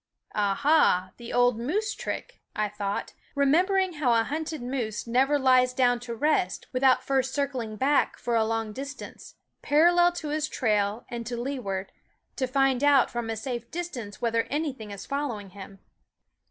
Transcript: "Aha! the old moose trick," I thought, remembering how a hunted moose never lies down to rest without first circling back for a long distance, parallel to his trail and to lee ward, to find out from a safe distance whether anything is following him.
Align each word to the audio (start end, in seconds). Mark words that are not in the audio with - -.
"Aha! 0.33 1.11
the 1.17 1.31
old 1.31 1.59
moose 1.59 1.93
trick," 1.93 2.41
I 2.55 2.69
thought, 2.69 3.13
remembering 3.35 3.93
how 3.93 4.15
a 4.19 4.23
hunted 4.23 4.63
moose 4.63 5.05
never 5.05 5.37
lies 5.37 5.75
down 5.75 5.99
to 5.99 6.15
rest 6.15 6.65
without 6.73 7.03
first 7.03 7.35
circling 7.35 7.75
back 7.75 8.17
for 8.17 8.35
a 8.35 8.43
long 8.43 8.73
distance, 8.73 9.35
parallel 9.61 10.11
to 10.13 10.29
his 10.29 10.49
trail 10.49 11.05
and 11.09 11.23
to 11.27 11.37
lee 11.39 11.59
ward, 11.59 11.91
to 12.37 12.47
find 12.47 12.83
out 12.83 13.11
from 13.11 13.29
a 13.29 13.37
safe 13.37 13.69
distance 13.69 14.19
whether 14.19 14.45
anything 14.49 14.89
is 14.89 15.05
following 15.05 15.51
him. 15.51 15.77